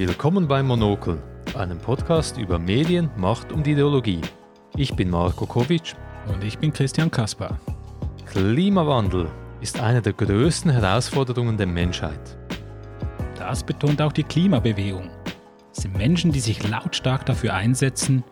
[0.00, 1.22] Willkommen beim Monokel,
[1.54, 4.22] einem Podcast über Medien, Macht und Ideologie.
[4.74, 5.94] Ich bin Marco Kovic.
[6.26, 7.60] Und ich bin Christian Kaspar.
[8.24, 9.28] Klimawandel
[9.60, 12.38] ist eine der größten Herausforderungen der Menschheit.
[13.38, 15.10] Das betont auch die Klimabewegung.
[15.70, 18.24] Es sind Menschen, die sich lautstark dafür einsetzen,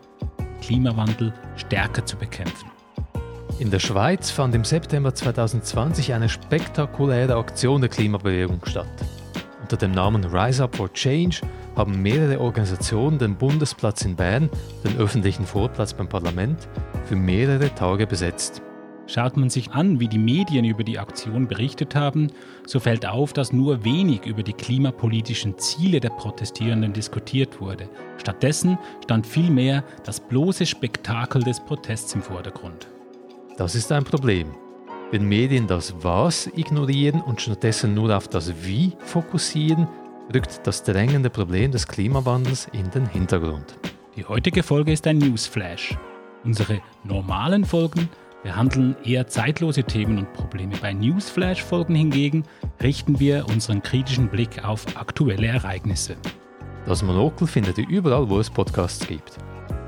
[0.63, 2.71] Klimawandel stärker zu bekämpfen.
[3.59, 8.89] In der Schweiz fand im September 2020 eine spektakuläre Aktion der Klimabewegung statt.
[9.69, 11.43] Unter dem Namen Rise Up for Change
[11.77, 14.49] haben mehrere Organisationen den Bundesplatz in Bern,
[14.83, 16.67] den öffentlichen Vorplatz beim Parlament,
[17.05, 18.63] für mehrere Tage besetzt.
[19.07, 22.33] Schaut man sich an, wie die Medien über die Aktion berichtet haben,
[22.65, 27.91] so fällt auf, dass nur wenig über die klimapolitischen Ziele der Protestierenden diskutiert wurde.
[28.17, 32.89] Stattdessen stand vielmehr das bloße Spektakel des Protests im Vordergrund.
[33.59, 34.55] Das ist ein Problem.
[35.11, 39.89] Wenn Medien das Was ignorieren und stattdessen nur auf das Wie fokussieren,
[40.35, 43.79] rückt das drängende Problem des Klimawandels in den Hintergrund.
[44.17, 45.97] Die heutige Folge ist ein Newsflash.
[46.45, 48.11] Unsere normalen Folgen
[48.43, 50.75] behandeln eher zeitlose Themen und Probleme.
[50.79, 52.45] Bei Newsflash-Folgen hingegen
[52.83, 56.17] richten wir unseren kritischen Blick auf aktuelle Ereignisse.
[56.85, 59.39] Das Monokel findet ihr überall, wo es Podcasts gibt.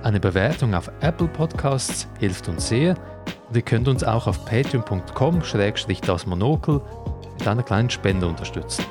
[0.03, 2.95] Eine Bewertung auf Apple Podcasts hilft uns sehr
[3.57, 6.81] ihr könnt uns auch auf patreon.com-das Monokel
[7.39, 8.85] mit einer kleinen Spende unterstützen.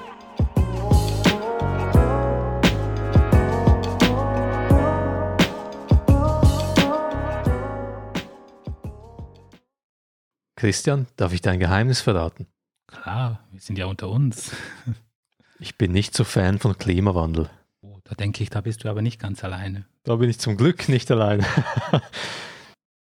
[10.56, 12.46] Christian, darf ich dein Geheimnis verraten?
[12.86, 14.52] Klar, wir sind ja unter uns.
[15.60, 17.50] ich bin nicht so Fan von Klimawandel.
[17.82, 19.86] Oh, da denke ich, da bist du aber nicht ganz alleine.
[20.04, 21.46] Da bin ich zum Glück nicht alleine.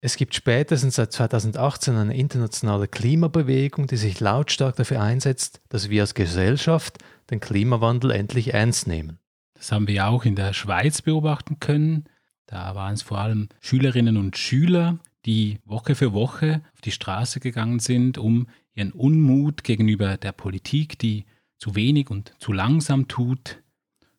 [0.06, 6.04] Es gibt spätestens seit 2018 eine internationale Klimabewegung, die sich lautstark dafür einsetzt, dass wir
[6.04, 7.00] als Gesellschaft
[7.32, 9.18] den Klimawandel endlich ernst nehmen.
[9.56, 12.04] Das haben wir auch in der Schweiz beobachten können.
[12.46, 17.40] Da waren es vor allem Schülerinnen und Schüler, die Woche für Woche auf die Straße
[17.40, 18.46] gegangen sind, um
[18.76, 21.26] ihren Unmut gegenüber der Politik, die
[21.58, 23.64] zu wenig und zu langsam tut,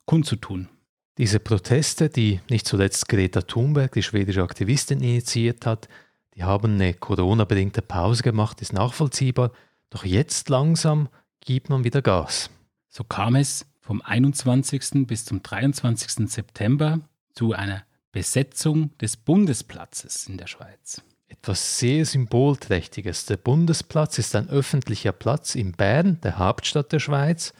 [0.04, 0.68] kundzutun.
[1.18, 5.88] Diese Proteste, die nicht zuletzt Greta Thunberg, die schwedische Aktivistin, initiiert hat,
[6.34, 9.52] die haben eine Corona-bedingte Pause gemacht, ist nachvollziehbar.
[9.88, 11.08] Doch jetzt langsam
[11.40, 12.50] gibt man wieder Gas.
[12.90, 15.06] So kam es vom 21.
[15.06, 16.28] bis zum 23.
[16.30, 17.00] September
[17.32, 21.02] zu einer Besetzung des Bundesplatzes in der Schweiz.
[21.28, 23.24] Etwas sehr Symbolträchtiges.
[23.24, 27.54] Der Bundesplatz ist ein öffentlicher Platz in Bern, der Hauptstadt der Schweiz,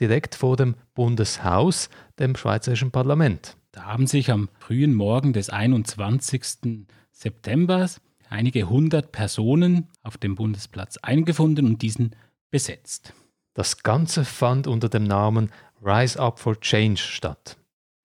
[0.00, 1.88] direkt vor dem Bundeshaus,
[2.18, 3.56] dem Schweizerischen Parlament.
[3.72, 6.86] Da haben sich am frühen Morgen des 21.
[7.12, 7.88] September
[8.28, 12.14] einige hundert Personen auf dem Bundesplatz eingefunden und diesen
[12.50, 13.12] besetzt.
[13.54, 15.50] Das Ganze fand unter dem Namen
[15.82, 17.56] Rise Up for Change statt.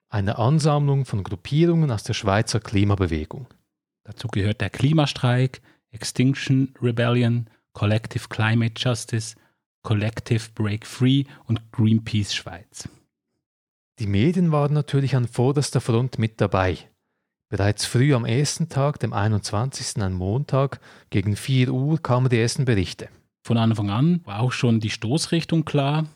[0.09, 3.47] Eine Ansammlung von Gruppierungen aus der Schweizer Klimabewegung.
[4.03, 5.61] Dazu gehört der Klimastreik,
[5.91, 9.35] Extinction Rebellion, Collective Climate Justice,
[9.83, 12.89] Collective Break Free und Greenpeace Schweiz.
[13.99, 16.77] Die Medien waren natürlich an vorderster Front mit dabei.
[17.49, 20.01] Bereits früh am ersten Tag, dem 21.
[20.01, 20.79] ein Montag,
[21.11, 23.09] gegen 4 Uhr kamen die ersten Berichte.
[23.43, 26.07] Von Anfang an war auch schon die Stoßrichtung klar,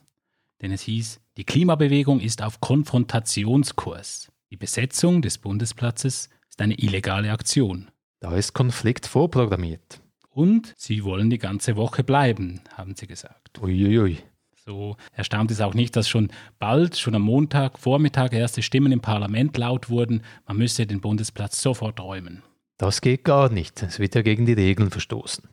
[0.62, 4.32] denn es hieß, die Klimabewegung ist auf Konfrontationskurs.
[4.50, 7.92] Die Besetzung des Bundesplatzes ist eine illegale Aktion.
[8.20, 10.02] Da ist Konflikt vorprogrammiert.
[10.38, 13.60] Und sie wollen die ganze Woche bleiben, haben sie gesagt.
[13.60, 14.20] Uiuiui.
[14.54, 19.02] So erstaunt es auch nicht, dass schon bald, schon am Montag, Vormittag erste Stimmen im
[19.02, 22.44] Parlament laut wurden, man müsse den Bundesplatz sofort räumen.
[22.78, 23.82] Das geht gar nicht.
[23.82, 25.44] Es wird ja gegen die Regeln verstoßen.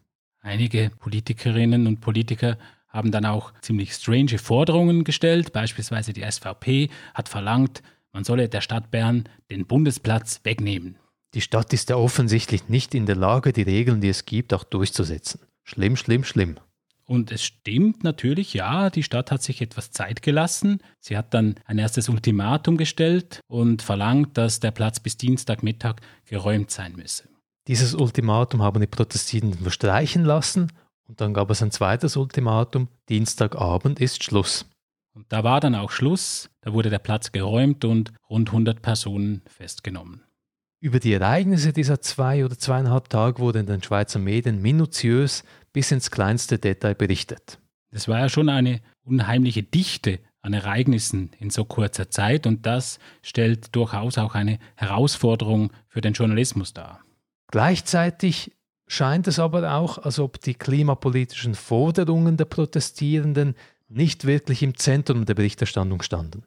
[0.42, 5.54] Einige Politikerinnen und Politiker haben dann auch ziemlich strange Forderungen gestellt.
[5.54, 7.82] Beispielsweise die SVP hat verlangt,
[8.12, 10.98] man solle der Stadt Bern den Bundesplatz wegnehmen.
[11.34, 14.62] Die Stadt ist ja offensichtlich nicht in der Lage, die Regeln, die es gibt, auch
[14.62, 15.40] durchzusetzen.
[15.64, 16.60] Schlimm, schlimm, schlimm.
[17.06, 20.78] Und es stimmt natürlich, ja, die Stadt hat sich etwas Zeit gelassen.
[21.00, 26.70] Sie hat dann ein erstes Ultimatum gestellt und verlangt, dass der Platz bis Dienstagmittag geräumt
[26.70, 27.28] sein müsse.
[27.66, 30.72] Dieses Ultimatum haben die Protestierenden verstreichen lassen
[31.08, 34.66] und dann gab es ein zweites Ultimatum, Dienstagabend ist Schluss.
[35.14, 39.42] Und da war dann auch Schluss, da wurde der Platz geräumt und rund 100 Personen
[39.46, 40.22] festgenommen.
[40.84, 45.42] Über die Ereignisse dieser zwei oder zweieinhalb Tage wurde in den Schweizer Medien minutiös
[45.72, 47.58] bis ins kleinste Detail berichtet.
[47.90, 52.98] Es war ja schon eine unheimliche Dichte an Ereignissen in so kurzer Zeit und das
[53.22, 57.00] stellt durchaus auch eine Herausforderung für den Journalismus dar.
[57.50, 58.52] Gleichzeitig
[58.86, 63.54] scheint es aber auch, als ob die klimapolitischen Forderungen der Protestierenden
[63.88, 66.44] nicht wirklich im Zentrum der Berichterstattung standen.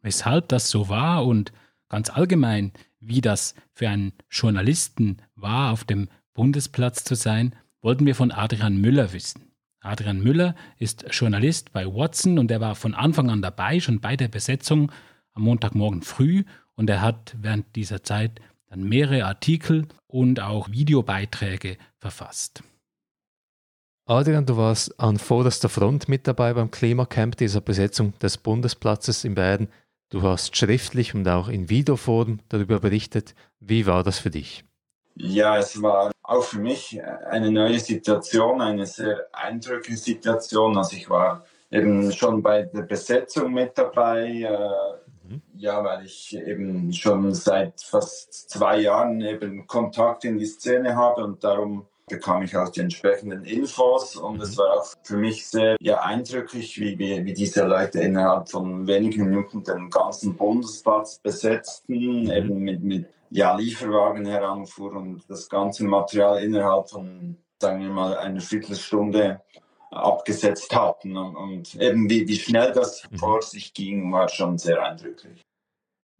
[0.00, 1.52] Weshalb das so war und
[1.90, 8.14] ganz allgemein, wie das für einen Journalisten war, auf dem Bundesplatz zu sein, wollten wir
[8.14, 9.52] von Adrian Müller wissen.
[9.80, 14.16] Adrian Müller ist Journalist bei Watson und er war von Anfang an dabei, schon bei
[14.16, 14.92] der Besetzung
[15.32, 16.44] am Montagmorgen früh
[16.74, 22.62] und er hat während dieser Zeit dann mehrere Artikel und auch Videobeiträge verfasst.
[24.06, 29.34] Adrian, du warst an vorderster Front mit dabei beim Klimacamp dieser Besetzung des Bundesplatzes in
[29.34, 29.68] Baden.
[30.10, 33.36] Du hast schriftlich und auch in Videoform darüber berichtet.
[33.60, 34.64] Wie war das für dich?
[35.14, 40.76] Ja, es war auch für mich eine neue Situation, eine sehr eindrückliche Situation.
[40.76, 45.42] Also ich war eben schon bei der Besetzung mit dabei, äh, mhm.
[45.54, 51.22] ja, weil ich eben schon seit fast zwei Jahren eben Kontakt in die Szene habe
[51.22, 54.42] und darum bekam ich auch die entsprechenden Infos und mhm.
[54.42, 59.30] es war auch für mich sehr ja, eindrücklich, wie, wie, diese Leute innerhalb von wenigen
[59.30, 62.30] Minuten den ganzen Bundesplatz besetzten, mhm.
[62.30, 68.18] eben mit, mit ja, Lieferwagen heranfuhr und das ganze Material innerhalb von, sagen wir mal,
[68.18, 69.40] einer Viertelstunde
[69.90, 71.16] abgesetzt hatten.
[71.16, 73.18] Und, und eben wie, wie schnell das mhm.
[73.18, 75.42] vor sich ging, war schon sehr eindrücklich.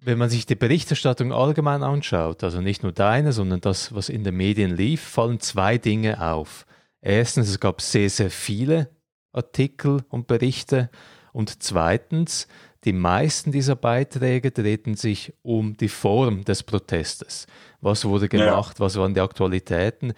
[0.02, 4.25] Wenn man sich die Berichterstattung allgemein anschaut, also nicht nur deine, sondern das, was in
[4.25, 6.64] den Medien lief, fallen zwei Dinge auf.
[7.02, 8.88] Erstens, es gab sehr, sehr viele
[9.32, 10.91] Artikel und Berichte.
[11.32, 12.49] Und zweitens,
[12.85, 17.46] die meisten dieser Beiträge drehten sich um die Form des Protestes.
[17.81, 18.85] Was wurde gemacht, ja.
[18.85, 20.14] was waren die Aktualitäten?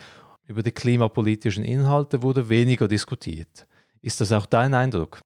[0.46, 3.66] Über die klimapolitischen Inhalte wurde weniger diskutiert.
[4.00, 5.20] Ist das auch dein Eindruck?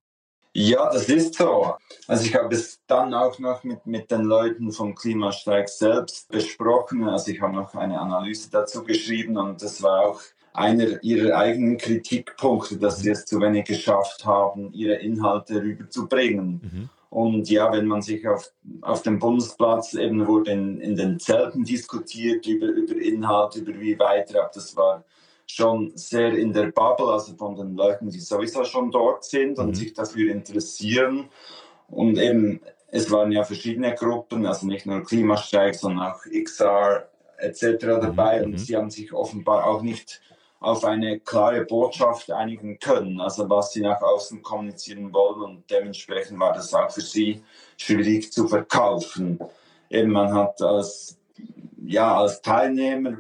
[0.59, 1.75] Ja, das ist so.
[2.09, 7.07] Also ich habe es dann auch noch mit, mit den Leuten vom Klimastreik selbst besprochen.
[7.07, 10.21] Also ich habe noch eine Analyse dazu geschrieben und das war auch
[10.55, 16.63] einer ihrer eigenen Kritikpunkte, dass sie es zu wenig geschafft haben, ihre Inhalte rüberzubringen.
[16.63, 16.89] Mhm.
[17.11, 18.51] Und ja, wenn man sich auf,
[18.81, 23.99] auf dem Bundesplatz eben wurde in, in den Zelten diskutiert über, über Inhalt, über wie
[23.99, 25.05] weiter, das war
[25.47, 29.69] schon sehr in der Bubble, also von den Leuten, die sowieso schon dort sind und
[29.69, 29.75] mhm.
[29.75, 31.29] sich dafür interessieren.
[31.89, 37.09] Und eben, es waren ja verschiedene Gruppen, also nicht nur Klimastreik, sondern auch XR
[37.39, 37.77] etc.
[37.81, 38.41] dabei.
[38.41, 38.53] Mhm.
[38.53, 40.21] Und sie haben sich offenbar auch nicht
[40.59, 45.43] auf eine klare Botschaft einigen können, also was sie nach außen kommunizieren wollen.
[45.43, 47.43] Und dementsprechend war das auch für sie
[47.77, 49.39] schwierig zu verkaufen.
[49.91, 51.19] Eben, man hat als
[51.85, 53.19] ja, als Teilnehmer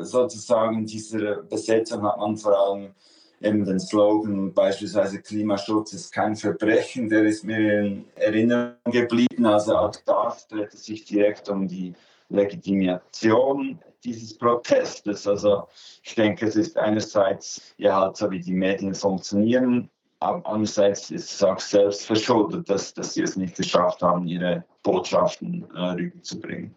[0.00, 2.94] sozusagen dieser Besetzung hat man vor allem
[3.40, 9.46] eben den Slogan beispielsweise Klimaschutz ist kein Verbrechen, der ist mir in Erinnerung geblieben.
[9.46, 11.94] Also auch das dreht sich direkt um die
[12.30, 15.26] Legitimation dieses Protestes.
[15.26, 15.64] Also
[16.02, 19.88] ich denke, es ist einerseits ja halt so, wie die Medien funktionieren,
[20.20, 24.64] aber andererseits ist es auch selbst verschuldet, dass, dass sie es nicht geschafft haben, ihre
[24.82, 26.74] Botschaften äh, rüberzubringen.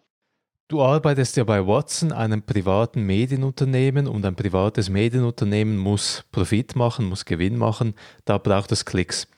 [0.72, 7.04] Du arbeitest ja bei Watson, einem privaten Medienunternehmen, und ein privates Medienunternehmen muss Profit machen,
[7.04, 7.92] muss Gewinn machen,
[8.24, 9.28] da braucht es Klicks.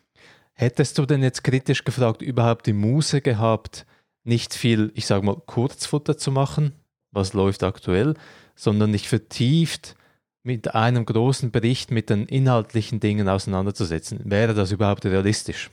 [0.52, 3.84] Hättest du denn jetzt kritisch gefragt, überhaupt die Muße gehabt,
[4.22, 6.70] nicht viel, ich sage mal, Kurzfutter zu machen,
[7.10, 8.14] was läuft aktuell,
[8.54, 9.96] sondern nicht vertieft
[10.44, 14.20] mit einem großen Bericht mit den inhaltlichen Dingen auseinanderzusetzen?
[14.22, 15.68] Wäre das überhaupt realistisch?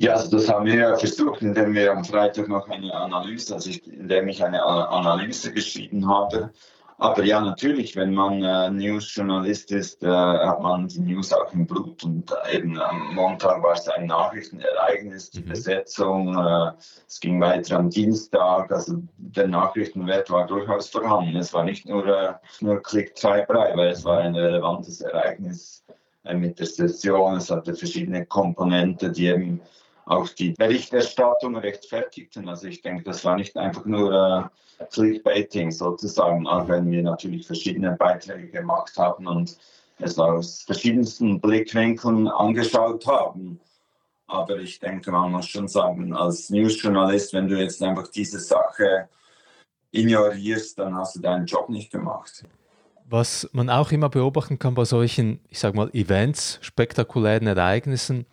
[0.00, 3.68] Ja, also das haben wir ja versucht, indem wir am Freitag noch eine Analyse, also
[3.68, 6.52] ich, indem ich eine Analyse geschrieben habe.
[6.98, 11.66] Aber ja, natürlich, wenn man äh, News-Journalist ist, äh, hat man die News auch im
[11.66, 12.04] Blut.
[12.04, 15.48] Und äh, eben am Montag war es ein Nachrichtenereignis, die mhm.
[15.48, 16.36] Besetzung.
[16.36, 16.72] Äh,
[17.08, 18.70] es ging weiter am Dienstag.
[18.70, 21.36] Also der Nachrichtenwert war durchaus vorhanden.
[21.36, 25.84] Es war nicht nur, äh, nur Klick-Treiberei, weil es war ein relevantes Ereignis
[26.24, 27.36] äh, mit der Session.
[27.36, 29.60] Es hatte verschiedene Komponenten, die eben
[30.08, 32.48] auch die Berichterstattung rechtfertigten.
[32.48, 34.50] Also ich denke, das war nicht einfach nur
[34.80, 39.56] äh, Clickbaiting sozusagen, auch wenn wir natürlich verschiedene Beiträge gemacht haben und
[39.98, 43.60] es aus verschiedensten Blickwinkeln angeschaut haben.
[44.26, 49.08] Aber ich denke, man muss schon sagen, als Newsjournalist, wenn du jetzt einfach diese Sache
[49.90, 52.44] ignorierst, dann hast du deinen Job nicht gemacht.
[53.10, 58.26] Was man auch immer beobachten kann bei solchen, ich sag mal, Events, spektakulären Ereignissen,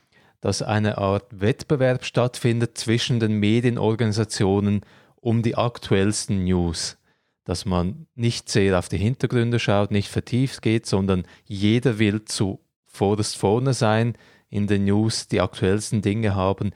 [0.46, 4.82] dass eine Art Wettbewerb stattfindet zwischen den Medienorganisationen
[5.16, 7.00] um die aktuellsten News.
[7.46, 12.60] Dass man nicht sehr auf die Hintergründe schaut, nicht vertieft geht, sondern jeder will zu
[12.86, 14.16] vorderst vorne sein
[14.52, 16.74] in den News, die aktuellsten Dinge haben.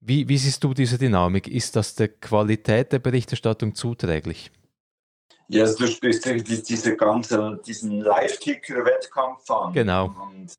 [0.00, 1.46] Wie, wie siehst du diese Dynamik?
[1.46, 4.50] Ist das der Qualität der Berichterstattung zuträglich?
[5.48, 6.24] Ja, also du sprichst
[6.70, 9.74] diese ganze, diesen Live-Ticker-Wettkampf an.
[9.74, 10.06] Genau.
[10.06, 10.54] Und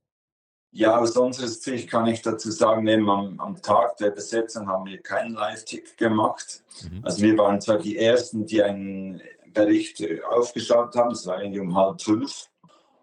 [0.76, 4.86] Ja, aus unserer Sicht kann ich dazu sagen, eben am, am Tag der Besetzung haben
[4.86, 6.64] wir keinen Live-Tick gemacht.
[6.84, 7.00] Mhm.
[7.02, 9.22] Also wir waren zwar die Ersten, die einen
[9.54, 12.50] Bericht aufgeschaut haben, es war irgendwie um halb fünf.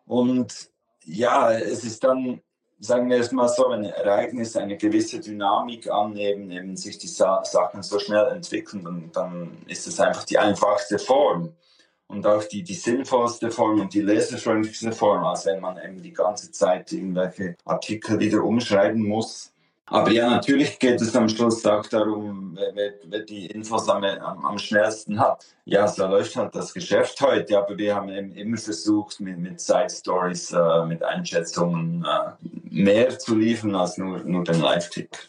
[0.05, 0.69] Und
[1.07, 2.43] ja, es ist dann,
[2.79, 7.43] sagen wir es mal so, wenn Ereignisse eine gewisse Dynamik annehmen, eben sich die Sa
[7.43, 11.55] Sachen so schnell entwickeln, dann, dann ist es einfach die einfachste Form
[12.13, 16.13] und auch die, die sinnvollste Form und die leserfreundlichste Form, als wenn man eben die
[16.13, 19.53] ganze Zeit irgendwelche Artikel wieder umschreiben muss.
[19.87, 24.59] Aber ja, natürlich geht es am Schluss auch darum, wer, wer die Infos am, am,
[24.59, 25.45] schnellsten hat.
[25.65, 29.61] Ja, so läuft halt das Geschäft heute, aber wir haben eben immer versucht, mit, mit
[29.61, 35.29] Side Stories, äh, mit Einschätzungen äh, mehr zu liefern als nur, nur den Live-Tick.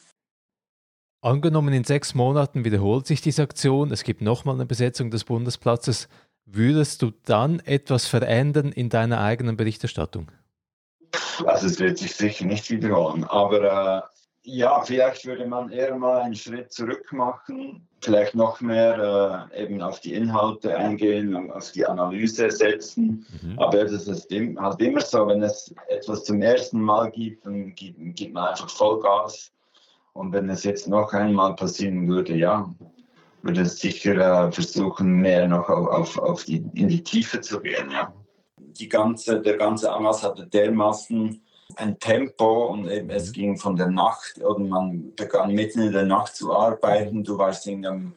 [1.21, 6.07] Angenommen, in sechs Monaten wiederholt sich diese Aktion, es gibt nochmal eine Besetzung des Bundesplatzes.
[6.45, 10.31] Würdest du dann etwas verändern in deiner eigenen Berichterstattung?
[11.45, 14.01] Also es wird sich sicher nicht wiederholen, aber äh,
[14.45, 19.81] ja, vielleicht würde man eher mal einen Schritt zurück machen, vielleicht noch mehr äh, eben
[19.81, 23.25] auf die Inhalte eingehen und auf die Analyse setzen.
[23.41, 23.57] Mhm.
[23.57, 27.97] Aber das ist halt immer so, wenn es etwas zum ersten Mal gibt, dann gibt,
[28.15, 29.51] gibt man einfach Vollgas.
[30.11, 32.69] Und wenn es jetzt noch einmal passieren würde, ja,
[33.43, 37.91] würde sicher versuchen, mehr noch auf, auf, auf die, in die Tiefe zu gehen.
[37.91, 38.13] Ja.
[38.57, 41.41] Die ganze, der ganze Anlass hatte dermaßen
[41.75, 46.05] ein Tempo und eben es ging von der Nacht oder man begann mitten in der
[46.05, 47.23] Nacht zu arbeiten.
[47.23, 48.13] Du warst in um,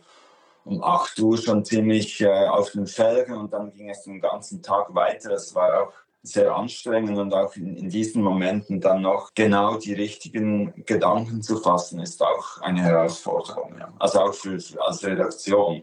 [0.64, 4.62] um 8 Uhr schon ziemlich äh, auf den Felgen und dann ging es den ganzen
[4.62, 5.32] Tag weiter.
[5.32, 5.92] Es war auch
[6.26, 11.58] sehr anstrengend und auch in, in, diesen Momenten dann noch genau die richtigen Gedanken zu
[11.58, 13.76] fassen, ist auch eine Herausforderung.
[13.78, 13.92] Ja.
[13.98, 15.82] Also auch für, als Redaktion.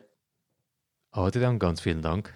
[1.12, 2.34] Adrian, ganz vielen Dank.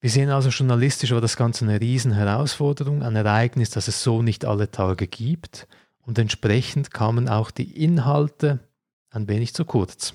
[0.00, 4.44] Wir sehen also journalistisch war das Ganze eine Riesenherausforderung, ein Ereignis, das es so nicht
[4.44, 5.66] alle Tage gibt
[6.08, 8.60] und entsprechend kamen auch die Inhalte
[9.10, 10.14] ein wenig zu kurz.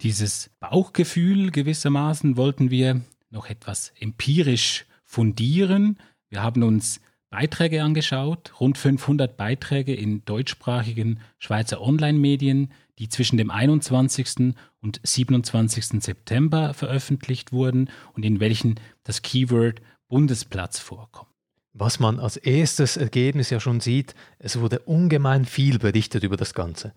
[0.00, 5.98] Dieses Bauchgefühl gewissermaßen wollten wir noch etwas empirisch fundieren.
[6.28, 7.00] Wir haben uns
[7.30, 14.54] Beiträge angeschaut, rund 500 Beiträge in deutschsprachigen Schweizer Online-Medien, die zwischen dem 21.
[14.80, 16.00] und 27.
[16.00, 21.30] September veröffentlicht wurden und in welchen das Keyword Bundesplatz vorkommt.
[21.72, 26.54] Was man als erstes Ergebnis ja schon sieht, es wurde ungemein viel berichtet über das
[26.54, 26.94] Ganze.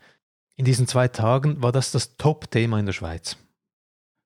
[0.55, 3.37] In diesen zwei Tagen war das das Top-Thema in der Schweiz.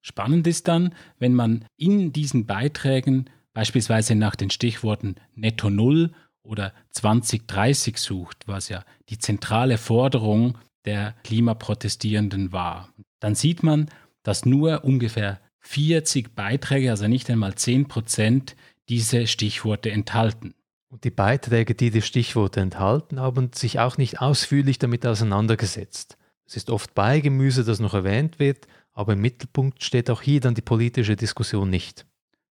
[0.02, 6.12] Spannend ist dann, wenn man in diesen Beiträgen beispielsweise nach den Stichworten Netto Null
[6.44, 12.94] oder 2030 sucht, was ja die zentrale Forderung der Klimaprotestierenden war.
[13.20, 13.90] Dann sieht man,
[14.22, 18.56] dass nur ungefähr 40 Beiträge, also nicht einmal 10 Prozent,
[18.90, 20.54] diese Stichworte enthalten.
[20.90, 26.16] Und die Beiträge, die die Stichworte enthalten, haben sich auch nicht ausführlich damit auseinandergesetzt.
[26.46, 30.54] Es ist oft Beigemüse, das noch erwähnt wird, aber im Mittelpunkt steht auch hier dann
[30.54, 32.06] die politische Diskussion nicht.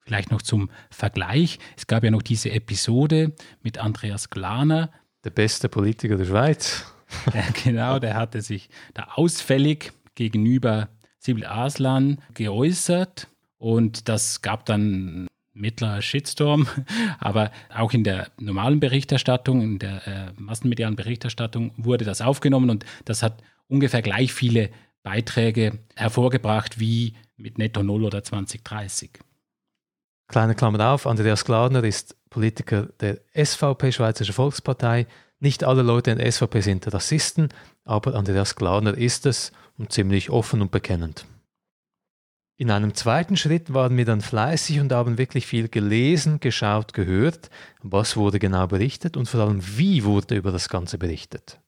[0.07, 1.59] Vielleicht noch zum Vergleich.
[1.77, 3.33] Es gab ja noch diese Episode
[3.63, 4.93] mit Andreas Glaner.
[5.25, 6.87] Der beste Politiker der Schweiz.
[7.33, 10.89] Ja, genau, der hatte sich da ausfällig gegenüber
[11.21, 16.67] Sibyl Aslan geäußert und das gab dann mittlerer Shitstorm,
[17.21, 22.85] aber auch in der normalen Berichterstattung, in der äh, massenmedialen Berichterstattung wurde das aufgenommen und
[23.05, 24.71] das hat ungefähr gleich viele
[25.05, 29.21] Beiträge hervorgebracht wie mit Netto Null oder 2030.
[30.29, 35.07] Kleine Klammer auf, Andreas Gladner ist Politiker der SVP, Schweizerische Volkspartei,
[35.39, 37.49] nicht alle Leute in der SVP sind Rassisten,
[37.85, 41.27] aber Andreas Gladner ist es und ziemlich offen und bekennend.
[42.59, 47.51] In einem zweiten Schritt waren wir dann fleißig und haben wirklich viel gelesen, geschaut, gehört,
[47.83, 51.61] was wurde genau berichtet und vor allem wie wurde über das Ganze berichtet.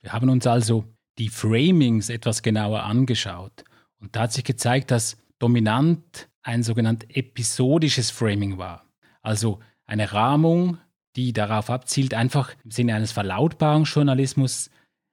[0.00, 0.84] Wir haben uns also
[1.18, 3.64] die Framings etwas genauer angeschaut
[4.00, 8.84] und da hat sich gezeigt, dass dominant ein sogenannt episodisches Framing war,
[9.22, 10.78] also eine Rahmung
[11.16, 14.70] die darauf abzielt, einfach im Sinne eines Verlautbarungsjournalismus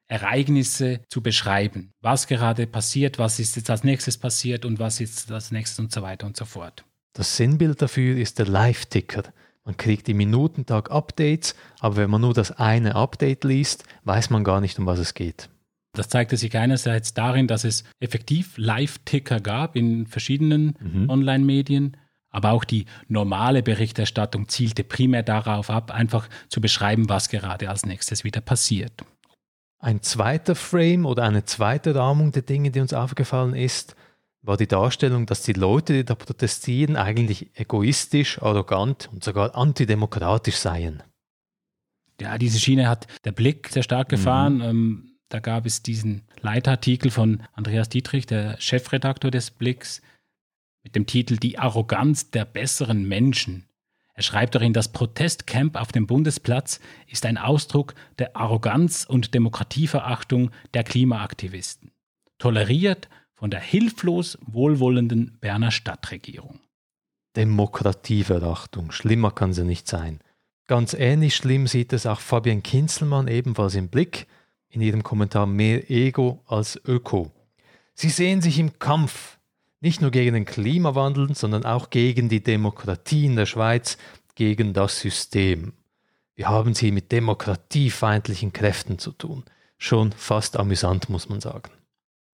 [0.08, 1.94] Ereignisse zu beschreiben.
[2.02, 5.92] Was gerade passiert, was ist jetzt als nächstes passiert und was ist als nächstes und
[5.92, 6.84] so weiter und so fort.
[7.14, 9.24] Das Sinnbild dafür ist der Live-Ticker.
[9.66, 14.44] Man kriegt im Minutentag Updates, aber wenn man nur das eine Update liest, weiß man
[14.44, 15.50] gar nicht, um was es geht.
[15.94, 21.10] Das zeigte sich einerseits darin, dass es effektiv Live-Ticker gab in verschiedenen mhm.
[21.10, 21.98] Online-Medien
[22.32, 27.86] aber auch die normale Berichterstattung zielte primär darauf ab, einfach zu beschreiben, was gerade als
[27.86, 29.04] nächstes wieder passiert.
[29.80, 33.96] Ein zweiter Frame oder eine zweite Rahmung der Dinge, die uns aufgefallen ist,
[34.42, 40.56] war die Darstellung, dass die Leute, die da protestieren, eigentlich egoistisch, arrogant und sogar antidemokratisch
[40.56, 41.04] seien.
[42.22, 44.58] Ja, diese Schiene hat der Blick sehr stark gefahren.
[44.58, 44.62] Mhm.
[44.62, 50.02] Ähm, da gab es diesen Leitartikel von Andreas Dietrich, der Chefredaktor des Blicks,
[50.84, 53.66] mit dem Titel Die Arroganz der besseren Menschen.
[54.14, 60.52] Er schreibt darin, das Protestcamp auf dem Bundesplatz ist ein Ausdruck der Arroganz und Demokratieverachtung
[60.74, 61.92] der Klimaaktivisten,
[62.38, 66.60] toleriert von der hilflos wohlwollenden Berner Stadtregierung.
[67.38, 70.20] Demokratieverachtung, schlimmer kann sie nicht sein.
[70.68, 74.28] Ganz ähnlich schlimm sieht es auch Fabian Kinzelmann ebenfalls im Blick,
[74.70, 77.32] in ihrem Kommentar mehr Ego als Öko.
[77.94, 79.38] Sie sehen sich im Kampf
[79.82, 83.98] nicht nur gegen den Klimawandel, sondern auch gegen die Demokratie in der Schweiz,
[84.36, 85.74] gegen das System.
[86.36, 89.44] Wir haben sie mit demokratiefeindlichen Kräften zu tun.
[89.78, 91.72] Schon fast amüsant, muss man sagen.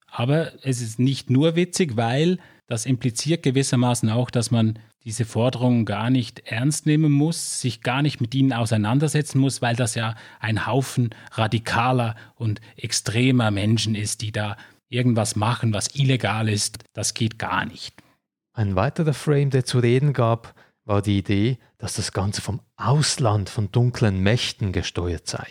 [0.07, 5.85] Aber es ist nicht nur witzig, weil das impliziert gewissermaßen auch, dass man diese Forderungen
[5.85, 10.15] gar nicht ernst nehmen muss, sich gar nicht mit ihnen auseinandersetzen muss, weil das ja
[10.39, 14.57] ein Haufen radikaler und extremer Menschen ist, die da
[14.89, 18.01] irgendwas machen, was illegal ist, das geht gar nicht.
[18.53, 20.55] Ein weiterer Frame, der zu reden gab,
[20.85, 25.47] war die Idee, dass das Ganze vom Ausland, von dunklen Mächten gesteuert sei.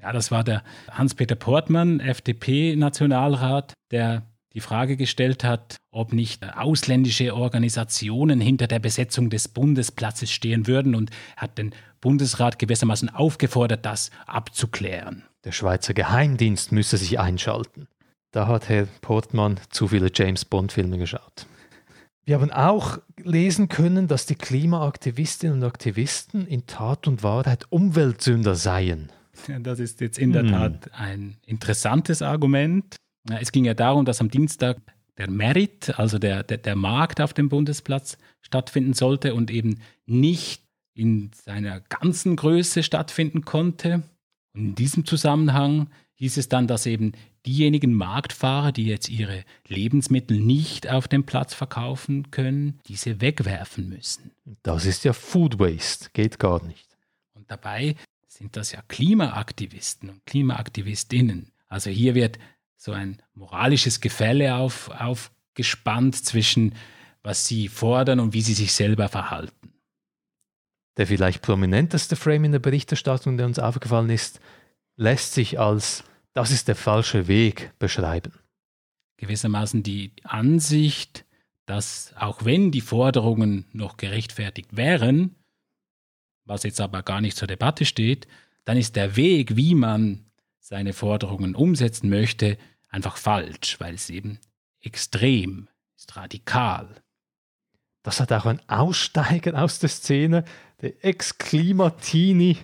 [0.00, 4.22] Ja, das war der Hans-Peter Portmann, FDP-Nationalrat, der
[4.56, 10.94] die Frage gestellt hat, ob nicht ausländische Organisationen hinter der Besetzung des Bundesplatzes stehen würden
[10.94, 15.24] und hat den Bundesrat gewissermaßen aufgefordert, das abzuklären.
[15.44, 17.86] Der Schweizer Geheimdienst müsse sich einschalten.
[18.32, 21.46] Da hat Herr Portmann zu viele James Bond-Filme geschaut.
[22.24, 28.54] Wir haben auch lesen können, dass die Klimaaktivistinnen und Aktivisten in Tat und Wahrheit Umweltsünder
[28.54, 29.12] seien.
[29.60, 30.48] Das ist jetzt in der hm.
[30.48, 32.96] Tat ein interessantes Argument.
[33.40, 34.78] Es ging ja darum, dass am Dienstag
[35.18, 40.62] der Merit, also der, der, der Markt auf dem Bundesplatz stattfinden sollte und eben nicht
[40.94, 44.02] in seiner ganzen Größe stattfinden konnte.
[44.54, 47.12] Und in diesem Zusammenhang hieß es dann, dass eben
[47.44, 54.32] diejenigen Marktfahrer, die jetzt ihre Lebensmittel nicht auf dem Platz verkaufen können, diese wegwerfen müssen.
[54.62, 56.88] Das ist ja Food Waste, geht gar nicht.
[57.34, 57.94] Und dabei
[58.26, 61.52] sind das ja Klimaaktivisten und Klimaaktivistinnen.
[61.68, 62.38] Also hier wird
[62.76, 66.74] so ein moralisches Gefälle auf, aufgespannt zwischen
[67.22, 69.72] was sie fordern und wie sie sich selber verhalten.
[70.96, 74.40] Der vielleicht prominenteste Frame in der Berichterstattung, der uns aufgefallen ist,
[74.96, 78.32] lässt sich als das ist der falsche Weg beschreiben.
[79.16, 81.24] Gewissermaßen die Ansicht,
[81.64, 85.34] dass auch wenn die Forderungen noch gerechtfertigt wären,
[86.44, 88.28] was jetzt aber gar nicht zur Debatte steht,
[88.66, 90.25] dann ist der Weg, wie man
[90.66, 94.40] seine Forderungen umsetzen möchte, einfach falsch, weil es eben
[94.80, 97.02] extrem ist, radikal.
[98.02, 100.44] Das hat auch ein Aussteiger aus der Szene,
[100.80, 102.58] der Ex-Klimatini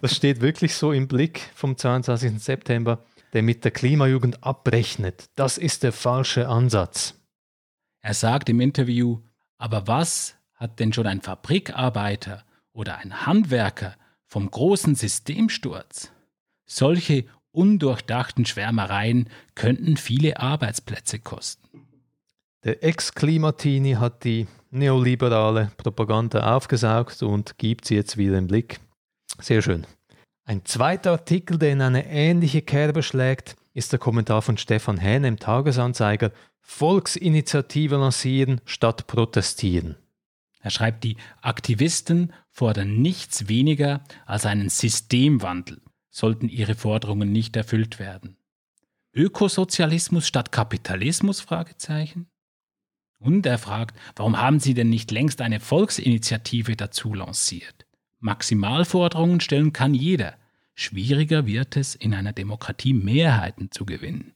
[0.00, 2.42] das steht wirklich so im Blick vom 22.
[2.42, 5.30] September, der mit der Klimajugend abrechnet.
[5.34, 7.14] Das ist der falsche Ansatz.
[8.02, 9.20] Er sagt im Interview,
[9.58, 16.12] aber was hat denn schon ein Fabrikarbeiter oder ein Handwerker vom großen Systemsturz?
[16.66, 21.66] Solche undurchdachten Schwärmereien könnten viele Arbeitsplätze kosten.
[22.64, 28.80] Der Ex-Klimatini hat die neoliberale Propaganda aufgesaugt und gibt sie jetzt wieder im Blick.
[29.40, 29.86] Sehr schön.
[30.44, 35.28] Ein zweiter Artikel, der in eine ähnliche Kerbe schlägt, ist der Kommentar von Stefan Hähne
[35.28, 39.96] im Tagesanzeiger Volksinitiative lancieren statt protestieren.
[40.60, 45.80] Er schreibt, die Aktivisten fordern nichts weniger als einen Systemwandel,
[46.16, 48.38] sollten ihre Forderungen nicht erfüllt werden.
[49.12, 51.46] Ökosozialismus statt Kapitalismus?
[53.18, 57.86] Und er fragt, warum haben Sie denn nicht längst eine Volksinitiative dazu lanciert?
[58.20, 60.36] Maximalforderungen stellen kann jeder.
[60.74, 64.32] Schwieriger wird es, in einer Demokratie Mehrheiten zu gewinnen.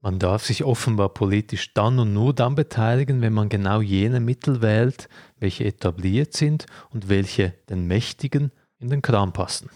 [0.00, 4.62] Man darf sich offenbar politisch dann und nur dann beteiligen, wenn man genau jene Mittel
[4.62, 9.68] wählt, welche etabliert sind und welche den Mächtigen in den Kram passen.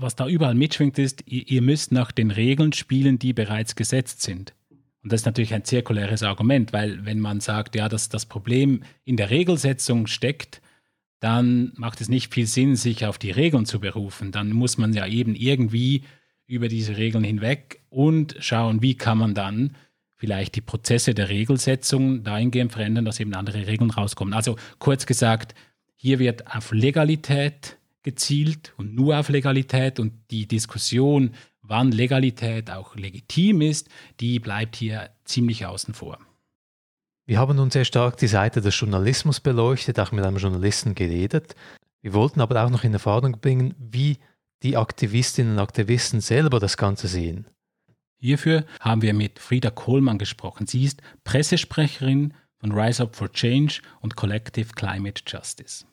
[0.00, 4.54] Was da überall mitschwingt, ist, ihr müsst nach den Regeln spielen, die bereits gesetzt sind.
[5.02, 8.82] Und das ist natürlich ein zirkuläres Argument, weil wenn man sagt, ja, dass das Problem
[9.04, 10.62] in der Regelsetzung steckt,
[11.20, 14.32] dann macht es nicht viel Sinn, sich auf die Regeln zu berufen.
[14.32, 16.04] Dann muss man ja eben irgendwie
[16.46, 19.76] über diese Regeln hinweg und schauen, wie kann man dann
[20.16, 24.34] vielleicht die Prozesse der Regelsetzung dahingehend verändern, dass eben andere Regeln rauskommen.
[24.34, 25.54] Also kurz gesagt,
[25.96, 32.96] hier wird auf Legalität gezielt und nur auf Legalität und die Diskussion, wann Legalität auch
[32.96, 33.88] legitim ist,
[34.20, 36.18] die bleibt hier ziemlich außen vor.
[37.26, 41.54] Wir haben nun sehr stark die Seite des Journalismus beleuchtet, auch mit einem Journalisten geredet.
[42.02, 44.18] Wir wollten aber auch noch in Erfahrung bringen, wie
[44.62, 47.46] die Aktivistinnen und Aktivisten selber das Ganze sehen?
[48.18, 50.66] Hierfür haben wir mit Frieda Kohlmann gesprochen.
[50.66, 55.86] Sie ist Pressesprecherin von Rise Up for Change und Collective Climate Justice.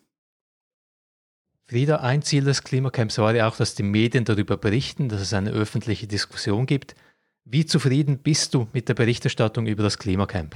[1.70, 5.34] Frieda, ein Ziel des Klimacamps war ja auch, dass die Medien darüber berichten, dass es
[5.34, 6.96] eine öffentliche Diskussion gibt.
[7.44, 10.56] Wie zufrieden bist du mit der Berichterstattung über das Klimacamp?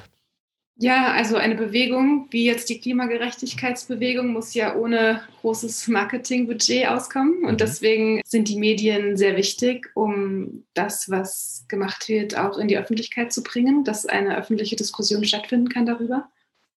[0.77, 7.43] Ja, also eine Bewegung wie jetzt die Klimagerechtigkeitsbewegung muss ja ohne großes Marketingbudget auskommen.
[7.43, 7.57] Und mhm.
[7.57, 13.33] deswegen sind die Medien sehr wichtig, um das, was gemacht wird, auch in die Öffentlichkeit
[13.33, 16.29] zu bringen, dass eine öffentliche Diskussion stattfinden kann darüber.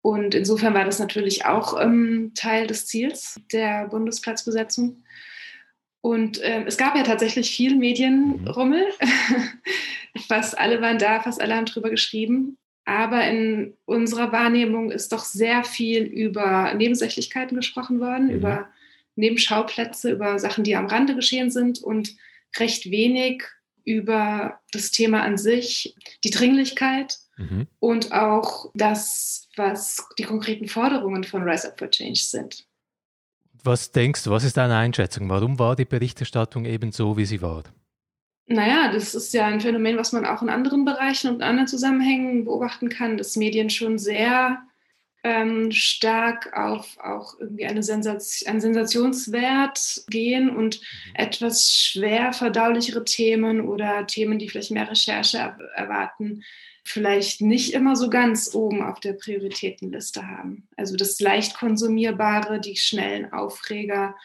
[0.03, 5.05] Und insofern war das natürlich auch ähm, Teil des Ziels der Bundesplatzbesetzung.
[6.01, 8.85] Und ähm, es gab ja tatsächlich viel Medienrummel.
[10.29, 12.59] fast alle waren da, fast alle haben drüber geschrieben.
[12.85, 18.35] Aber in unserer Wahrnehmung ist doch sehr viel über Nebensächlichkeiten gesprochen worden, mhm.
[18.35, 18.69] über
[19.15, 22.17] Nebenschauplätze, über Sachen, die am Rande geschehen sind und
[22.59, 23.45] recht wenig
[23.85, 27.67] über das Thema an sich, die Dringlichkeit mhm.
[27.79, 32.67] und auch das, was die konkreten Forderungen von Rise Up for Change sind.
[33.65, 35.29] Was denkst du, was ist deine Einschätzung?
[35.29, 37.63] Warum war die Berichterstattung eben so, wie sie war?
[38.47, 41.69] Naja, das ist ja ein Phänomen, was man auch in anderen Bereichen und in anderen
[41.69, 44.63] Zusammenhängen beobachten kann, dass Medien schon sehr
[45.25, 51.15] ähm, stark auf auch irgendwie eine Sensation, einen Sensationswert gehen und mhm.
[51.15, 56.43] etwas schwer verdaulichere Themen oder Themen, die vielleicht mehr Recherche erwarten,
[56.85, 60.69] vielleicht nicht immer so ganz oben auf der Prioritätenliste haben.
[60.77, 64.17] Also das leicht konsumierbare, die schnellen Aufreger,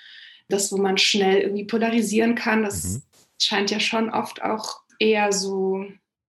[0.49, 3.01] das, wo man schnell irgendwie polarisieren kann, das mhm
[3.41, 5.85] scheint ja schon oft auch eher so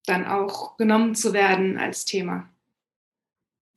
[0.07, 2.49] dann auch genommen zu werden als Thema.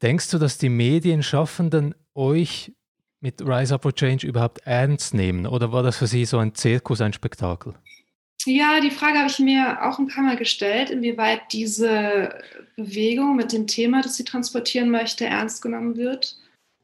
[0.02, 2.74] Denkst du, dass die Medienschaffenden euch
[3.20, 6.56] mit Rise Up for Change überhaupt ernst nehmen oder war das für sie so ein
[6.56, 7.76] Zirkus, ein Spektakel?
[8.46, 12.40] Ja, die Frage habe ich mir auch ein paar Mal gestellt, inwieweit diese
[12.76, 16.38] Bewegung mit dem Thema, das sie transportieren möchte, ernst genommen wird.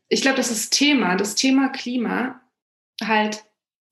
[0.09, 2.41] Ich glaube, dass das Thema, das Thema Klima
[3.03, 3.43] halt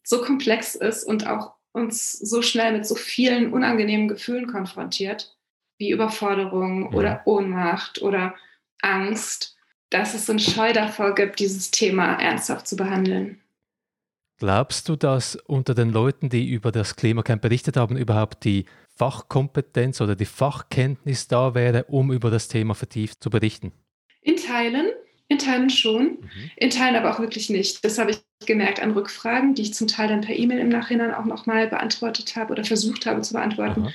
[0.03, 5.35] so komplex ist und auch uns so schnell mit so vielen unangenehmen Gefühlen konfrontiert,
[5.77, 6.97] wie Überforderung ja.
[6.97, 8.35] oder Ohnmacht oder
[8.81, 9.57] Angst,
[9.89, 13.41] dass es einen Scheu davor gibt, dieses Thema ernsthaft zu behandeln.
[14.37, 18.65] Glaubst du, dass unter den Leuten, die über das Klimacamp berichtet haben, überhaupt die
[18.97, 23.71] Fachkompetenz oder die Fachkenntnis da wäre, um über das Thema vertieft zu berichten?
[24.21, 24.87] In Teilen.
[25.27, 26.51] In Teilen schon, mhm.
[26.55, 27.83] in Teilen aber auch wirklich nicht.
[27.83, 31.15] Das habe ich gemerkt an Rückfragen, die ich zum Teil dann per E-Mail im Nachhinein
[31.15, 33.93] auch nochmal beantwortet habe oder versucht habe zu beantworten, Aha.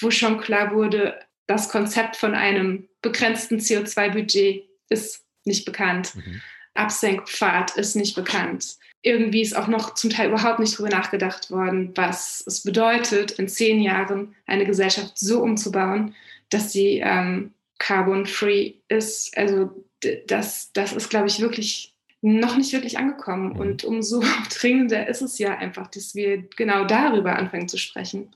[0.00, 6.14] wo schon klar wurde, das Konzept von einem begrenzten CO2-Budget ist nicht bekannt.
[6.14, 6.40] Mhm.
[6.74, 8.76] Absenkpfad ist nicht bekannt.
[9.02, 13.48] Irgendwie ist auch noch zum Teil überhaupt nicht darüber nachgedacht worden, was es bedeutet, in
[13.48, 16.14] zehn Jahren eine Gesellschaft so umzubauen,
[16.50, 19.36] dass sie ähm, carbon-free ist.
[19.36, 19.84] Also
[20.26, 23.52] das, das ist, glaube ich, wirklich noch nicht wirklich angekommen.
[23.52, 23.60] Mhm.
[23.60, 24.22] Und umso
[24.58, 28.34] dringender ist es ja einfach, dass wir genau darüber anfangen zu sprechen.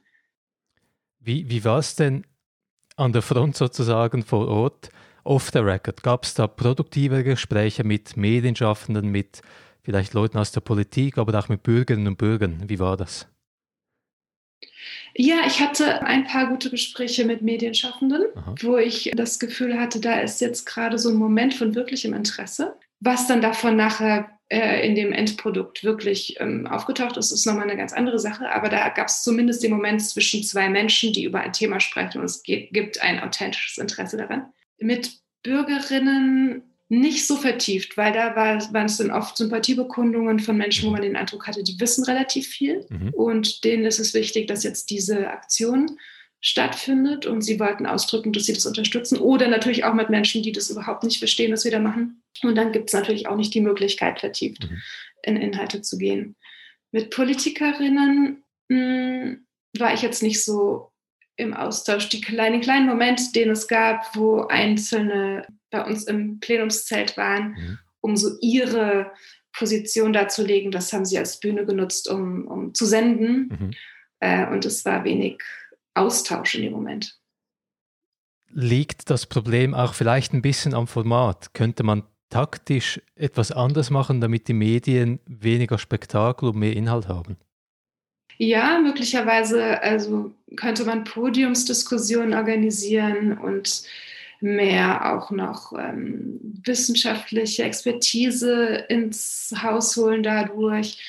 [1.20, 2.24] Wie, wie war es denn
[2.96, 4.90] an der Front sozusagen vor Ort,
[5.24, 6.02] off the record?
[6.02, 9.42] Gab es da produktive Gespräche mit Medienschaffenden, mit
[9.82, 12.64] vielleicht Leuten aus der Politik, aber auch mit Bürgerinnen und Bürgern?
[12.66, 13.26] Wie war das?
[15.14, 18.54] Ja, ich hatte ein paar gute Gespräche mit Medienschaffenden, Aha.
[18.60, 22.76] wo ich das Gefühl hatte, da ist jetzt gerade so ein Moment von wirklichem Interesse.
[23.00, 27.76] Was dann davon nachher äh, in dem Endprodukt wirklich ähm, aufgetaucht ist, ist nochmal eine
[27.76, 28.50] ganz andere Sache.
[28.50, 32.18] Aber da gab es zumindest den Moment zwischen zwei Menschen, die über ein Thema sprechen
[32.18, 34.52] und es gibt ein authentisches Interesse daran.
[34.78, 40.86] Mit Bürgerinnen nicht so vertieft, weil da war, waren es dann oft Sympathiebekundungen von Menschen,
[40.86, 43.10] wo man den Eindruck hatte, die wissen relativ viel mhm.
[43.10, 45.98] und denen ist es wichtig, dass jetzt diese Aktion
[46.40, 50.52] stattfindet und sie wollten ausdrücken, dass sie das unterstützen oder natürlich auch mit Menschen, die
[50.52, 52.22] das überhaupt nicht verstehen, was wir da machen.
[52.42, 54.80] Und dann gibt es natürlich auch nicht die Möglichkeit, vertieft mhm.
[55.24, 56.36] in Inhalte zu gehen.
[56.90, 59.46] Mit Politikerinnen mh, hm,
[59.78, 60.90] war ich jetzt nicht so
[61.38, 62.08] im Austausch.
[62.10, 67.78] Die kleinen, kleinen Momente, den es gab, wo einzelne bei uns im Plenumszelt waren, mhm.
[68.00, 69.12] um so ihre
[69.52, 70.70] Position darzulegen.
[70.70, 73.48] Das haben sie als Bühne genutzt, um, um zu senden.
[73.48, 73.70] Mhm.
[74.20, 75.42] Äh, und es war wenig
[75.94, 77.16] Austausch in dem Moment.
[78.50, 81.54] Liegt das Problem auch vielleicht ein bisschen am Format?
[81.54, 87.36] Könnte man taktisch etwas anders machen, damit die Medien weniger Spektakel und mehr Inhalt haben?
[88.38, 93.82] Ja, möglicherweise also könnte man Podiumsdiskussionen organisieren und
[94.40, 101.02] mehr auch noch ähm, wissenschaftliche Expertise ins Haus holen dadurch.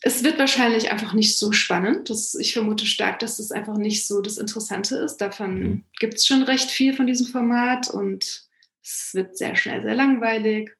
[0.00, 2.08] es wird wahrscheinlich einfach nicht so spannend.
[2.08, 5.18] Das, ich vermute stark, dass das einfach nicht so das Interessante ist.
[5.18, 5.84] Davon mhm.
[6.00, 8.48] gibt es schon recht viel von diesem Format und
[8.82, 10.70] es wird sehr schnell sehr langweilig.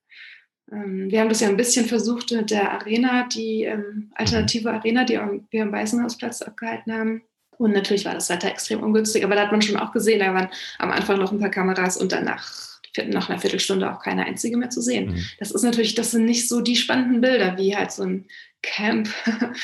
[0.73, 4.77] Ähm, wir haben das ja ein bisschen versucht mit der Arena, die ähm, alternative mhm.
[4.77, 7.23] Arena, die wir am Weißenhausplatz abgehalten haben.
[7.59, 10.35] Und natürlich war das Wetter extrem ungünstig, aber da hat man schon auch gesehen, da
[10.35, 12.73] waren am Anfang noch ein paar Kameras und danach
[13.07, 15.13] nach einer Viertelstunde auch keine einzige mehr zu sehen.
[15.13, 15.25] Mhm.
[15.39, 18.27] Das ist natürlich, das sind nicht so die spannenden Bilder wie halt so ein
[18.63, 19.09] Camp.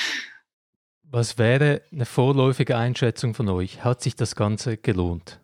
[1.03, 3.85] Was wäre eine vorläufige Einschätzung von euch?
[3.85, 5.41] Hat sich das Ganze gelohnt?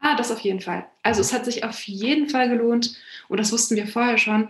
[0.00, 0.86] Ah, das auf jeden Fall.
[1.02, 2.96] Also es hat sich auf jeden Fall gelohnt
[3.28, 4.48] und das wussten wir vorher schon.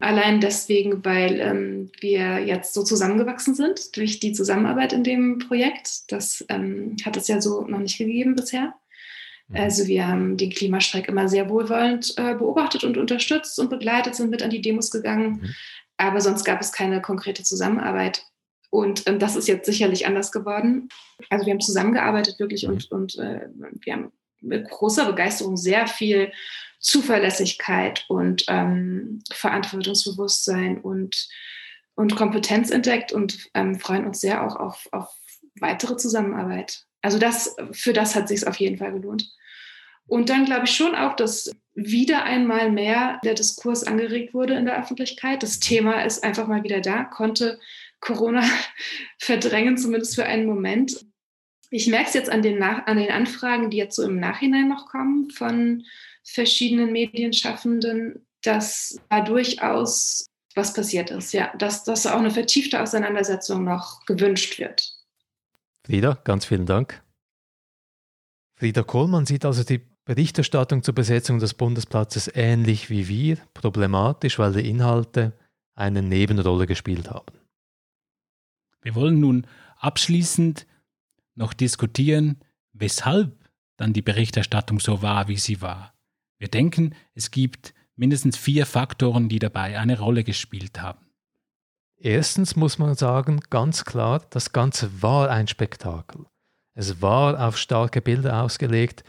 [0.00, 6.10] Allein deswegen, weil ähm, wir jetzt so zusammengewachsen sind durch die Zusammenarbeit in dem Projekt.
[6.10, 8.74] Das ähm, hat es ja so noch nicht gegeben bisher.
[9.48, 9.56] Mhm.
[9.56, 14.30] Also wir haben den Klimastreik immer sehr wohlwollend äh, beobachtet und unterstützt und begleitet, sind
[14.30, 15.32] mit an die Demos gegangen.
[15.32, 15.54] Mhm.
[15.98, 18.24] Aber sonst gab es keine konkrete Zusammenarbeit.
[18.70, 20.88] Und ähm, das ist jetzt sicherlich anders geworden.
[21.28, 22.72] Also wir haben zusammengearbeitet wirklich mhm.
[22.72, 23.48] und, und äh,
[23.82, 26.32] wir haben mit großer Begeisterung sehr viel
[26.78, 31.28] Zuverlässigkeit und ähm, Verantwortungsbewusstsein und,
[31.94, 35.08] und Kompetenz entdeckt und ähm, freuen uns sehr auch auf, auf
[35.60, 36.84] weitere Zusammenarbeit.
[37.02, 39.30] Also das, für das hat sich auf jeden Fall gelohnt.
[40.06, 44.64] Und dann glaube ich schon auch, dass wieder einmal mehr der Diskurs angeregt wurde in
[44.64, 45.42] der Öffentlichkeit.
[45.42, 47.60] Das Thema ist einfach mal wieder da, konnte
[48.00, 48.42] Corona
[49.18, 51.04] verdrängen, zumindest für einen Moment.
[51.70, 54.68] Ich merke es jetzt an den, Nach an den Anfragen, die jetzt so im Nachhinein
[54.68, 55.84] noch kommen von
[56.24, 61.32] verschiedenen Medienschaffenden, dass da durchaus was passiert ist.
[61.32, 64.96] Ja, dass, dass auch eine vertiefte Auseinandersetzung noch gewünscht wird.
[65.86, 67.02] Frieda, ganz vielen Dank.
[68.56, 74.52] Frieda Kohlmann sieht also die Berichterstattung zur Besetzung des Bundesplatzes ähnlich wie wir, problematisch, weil
[74.52, 75.32] die Inhalte
[75.74, 77.38] eine Nebenrolle gespielt haben.
[78.82, 79.46] Wir wollen nun
[79.78, 80.66] abschließend
[81.34, 82.40] noch diskutieren,
[82.72, 83.36] weshalb
[83.76, 85.94] dann die Berichterstattung so war, wie sie war.
[86.38, 91.06] Wir denken, es gibt mindestens vier Faktoren, die dabei eine Rolle gespielt haben.
[91.96, 96.26] Erstens muss man sagen, ganz klar, das Ganze war ein Spektakel.
[96.74, 99.04] Es war auf starke Bilder ausgelegt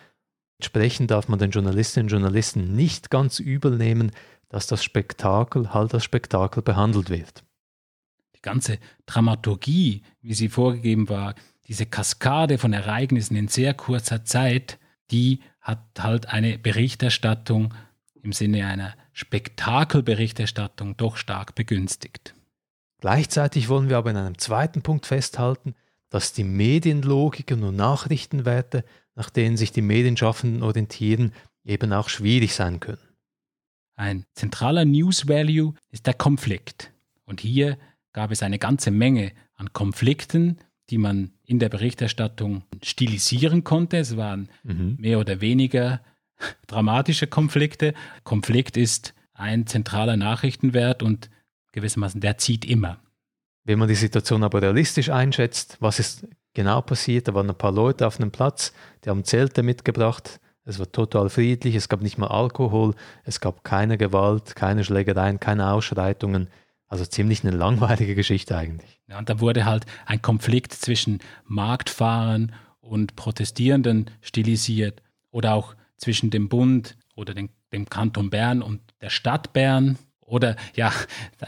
[0.62, 4.12] Entsprechend darf man den Journalistinnen und Journalisten nicht ganz übel nehmen,
[4.48, 7.44] dass das Spektakel halt als Spektakel behandelt wird.
[8.36, 11.34] Die ganze Dramaturgie, wie sie vorgegeben war,
[11.72, 14.78] diese Kaskade von Ereignissen in sehr kurzer Zeit,
[15.10, 17.74] die hat halt eine Berichterstattung
[18.22, 22.34] im Sinne einer Spektakelberichterstattung doch stark begünstigt.
[23.00, 25.76] Gleichzeitig wollen wir aber in einem zweiten Punkt festhalten,
[26.10, 28.84] dass die Medienlogiken und Nachrichtenwerte
[29.16, 31.32] nach denen sich die Medienschaffenden orientieren,
[31.64, 33.08] eben auch schwierig sein können.
[33.96, 36.92] Ein zentraler News Value ist der Konflikt.
[37.24, 37.78] Und hier
[38.12, 40.58] gab es eine ganze Menge an Konflikten,
[40.92, 43.98] die man in der Berichterstattung stilisieren konnte.
[43.98, 44.98] Es waren mhm.
[45.00, 46.02] mehr oder weniger
[46.68, 47.94] dramatische Konflikte.
[48.24, 51.30] Konflikt ist ein zentraler Nachrichtenwert und
[51.72, 53.00] gewissermaßen der zieht immer.
[53.64, 57.28] Wenn man die Situation aber realistisch einschätzt, was ist genau passiert.
[57.28, 58.74] Da waren ein paar Leute auf einem Platz,
[59.06, 60.40] die haben Zelte mitgebracht.
[60.64, 65.40] Es war total friedlich, es gab nicht mal Alkohol, es gab keine Gewalt, keine Schlägereien,
[65.40, 66.50] keine Ausschreitungen.
[66.92, 69.00] Also ziemlich eine langweilige Geschichte eigentlich.
[69.08, 72.52] Ja, und da wurde halt ein Konflikt zwischen Marktfahrern
[72.82, 79.10] und Protestierenden stilisiert oder auch zwischen dem Bund oder dem, dem Kanton Bern und der
[79.10, 80.92] Stadt Bern oder ja,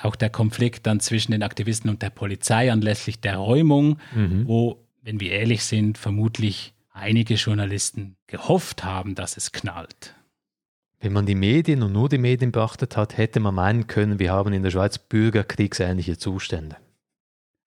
[0.01, 4.47] auch der Konflikt dann zwischen den Aktivisten und der Polizei anlässlich der Räumung, mhm.
[4.47, 10.15] wo wenn wir ehrlich sind, vermutlich einige Journalisten gehofft haben, dass es knallt.
[11.03, 14.31] Wenn man die Medien und nur die Medien beachtet hat, hätte man meinen können, wir
[14.31, 16.77] haben in der Schweiz bürgerkriegsähnliche Zustände.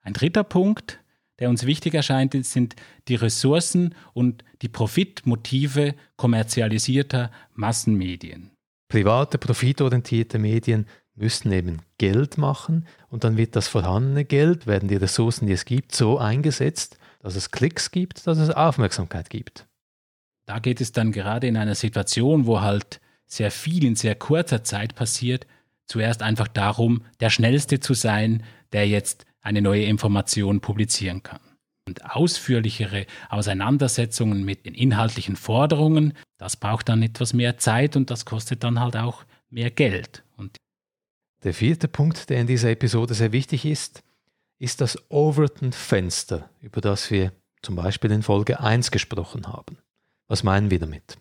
[0.00, 1.00] Ein dritter Punkt,
[1.38, 2.76] der uns wichtig erscheint, sind
[3.08, 8.52] die Ressourcen und die Profitmotive kommerzialisierter Massenmedien.
[8.88, 14.96] Private, profitorientierte Medien müssen eben Geld machen und dann wird das vorhandene Geld, werden die
[14.96, 19.66] Ressourcen, die es gibt, so eingesetzt, dass es Klicks gibt, dass es Aufmerksamkeit gibt.
[20.46, 24.64] Da geht es dann gerade in einer Situation, wo halt sehr viel in sehr kurzer
[24.64, 25.46] Zeit passiert,
[25.86, 31.40] zuerst einfach darum, der Schnellste zu sein, der jetzt eine neue Information publizieren kann.
[31.86, 38.24] Und ausführlichere Auseinandersetzungen mit den inhaltlichen Forderungen, das braucht dann etwas mehr Zeit und das
[38.24, 40.24] kostet dann halt auch mehr Geld.
[40.36, 40.56] Und
[41.44, 44.02] der vierte Punkt, der in dieser Episode sehr wichtig ist,
[44.58, 49.78] ist das Overton-Fenster, über das wir zum Beispiel in Folge 1 gesprochen haben.
[50.26, 51.18] Was meinen wir damit?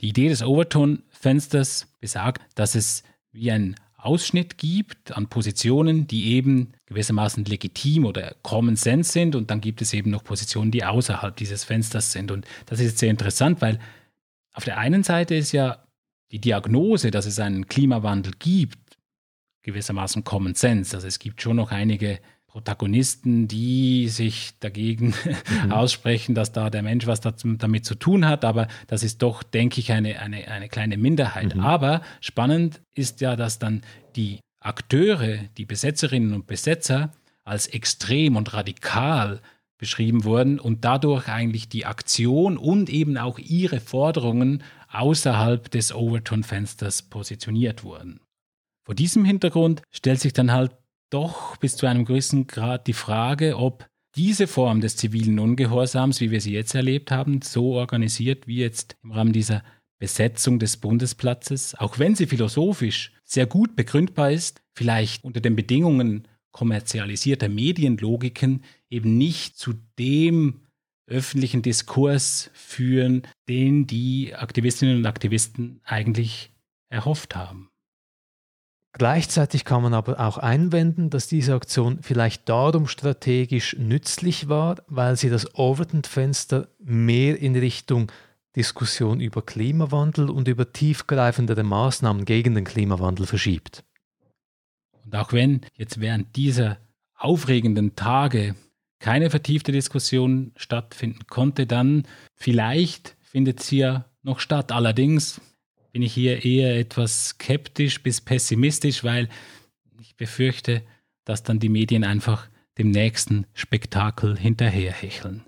[0.00, 3.02] Die Idee des Overton-Fensters besagt, dass es
[3.32, 9.50] wie ein Ausschnitt gibt an Positionen, die eben gewissermaßen legitim oder Common Sense sind und
[9.50, 12.30] dann gibt es eben noch Positionen, die außerhalb dieses Fensters sind.
[12.30, 13.78] Und das ist sehr interessant, weil
[14.52, 15.86] auf der einen Seite ist ja
[16.30, 18.98] die Diagnose, dass es einen Klimawandel gibt,
[19.62, 20.94] gewissermaßen Common Sense.
[20.94, 22.20] Also es gibt schon noch einige
[22.54, 25.12] Protagonisten, die sich dagegen
[25.64, 25.72] mhm.
[25.72, 28.44] aussprechen, dass da der Mensch was damit zu tun hat.
[28.44, 31.56] Aber das ist doch, denke ich, eine, eine, eine kleine Minderheit.
[31.56, 31.62] Mhm.
[31.62, 33.82] Aber spannend ist ja, dass dann
[34.14, 37.12] die Akteure, die Besetzerinnen und Besetzer
[37.42, 39.40] als extrem und radikal
[39.76, 44.62] beschrieben wurden und dadurch eigentlich die Aktion und eben auch ihre Forderungen
[44.92, 48.20] außerhalb des Overton-Fensters positioniert wurden.
[48.84, 50.70] Vor diesem Hintergrund stellt sich dann halt
[51.10, 56.30] doch bis zu einem gewissen Grad die Frage, ob diese Form des zivilen Ungehorsams, wie
[56.30, 59.62] wir sie jetzt erlebt haben, so organisiert wie jetzt im Rahmen dieser
[59.98, 66.28] Besetzung des Bundesplatzes, auch wenn sie philosophisch sehr gut begründbar ist, vielleicht unter den Bedingungen
[66.52, 70.60] kommerzialisierter Medienlogiken eben nicht zu dem
[71.06, 76.52] öffentlichen Diskurs führen, den die Aktivistinnen und Aktivisten eigentlich
[76.88, 77.68] erhofft haben.
[78.96, 85.16] Gleichzeitig kann man aber auch einwenden, dass diese Aktion vielleicht darum strategisch nützlich war, weil
[85.16, 88.12] sie das Overton-Fenster mehr in Richtung
[88.54, 93.82] Diskussion über Klimawandel und über tiefgreifendere Maßnahmen gegen den Klimawandel verschiebt.
[95.04, 96.78] Und auch wenn jetzt während dieser
[97.16, 98.54] aufregenden Tage
[99.00, 104.70] keine vertiefte Diskussion stattfinden konnte, dann vielleicht findet sie ja noch statt.
[104.70, 105.40] Allerdings
[105.94, 109.28] bin ich hier eher etwas skeptisch bis pessimistisch, weil
[110.00, 110.82] ich befürchte,
[111.24, 115.44] dass dann die Medien einfach dem nächsten Spektakel hinterherhecheln.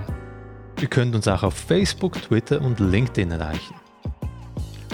[0.80, 3.76] Ihr könnt uns auch auf Facebook, Twitter und LinkedIn erreichen.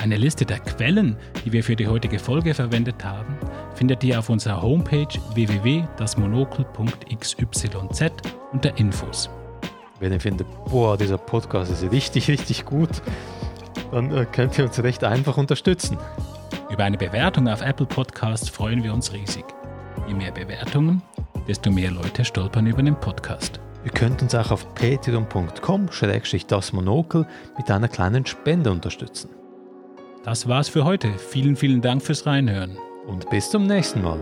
[0.02, 3.38] Eine Liste der Quellen, die wir für die heutige Folge verwendet haben,
[3.76, 8.12] findet ihr auf unserer Homepage www.dasmonokel.xyz
[8.52, 9.32] unter Infos.
[10.00, 12.90] Wenn ihr findet, boah, dieser Podcast ist richtig, richtig gut,
[13.92, 15.98] dann äh, könnt ihr uns recht einfach unterstützen.
[16.70, 19.46] Über eine Bewertung auf Apple Podcasts freuen wir uns riesig.
[20.08, 21.02] Je mehr Bewertungen,
[21.48, 23.62] desto mehr Leute stolpern über den Podcast.
[23.86, 27.26] Ihr könnt uns auch auf patreon.com-das Monokel
[27.58, 29.30] mit einer kleinen Spende unterstützen.
[30.24, 31.12] Das war's für heute.
[31.18, 32.78] Vielen, vielen Dank fürs Reinhören.
[33.08, 34.22] Und bis zum nächsten Mal.